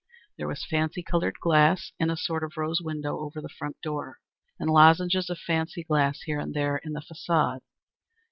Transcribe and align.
There 0.39 0.47
was 0.47 0.65
fancy 0.65 1.03
colored 1.03 1.39
glass 1.39 1.91
in 1.99 2.09
a 2.09 2.17
sort 2.17 2.43
of 2.43 2.57
rose 2.57 2.81
window 2.81 3.19
over 3.19 3.39
the 3.39 3.49
front 3.59 3.79
door, 3.83 4.17
and 4.59 4.67
lozenges 4.67 5.29
of 5.29 5.37
fancy 5.37 5.83
glass 5.83 6.21
here 6.23 6.39
and 6.39 6.55
there 6.55 6.77
in 6.77 6.93
the 6.93 7.01
facade. 7.01 7.61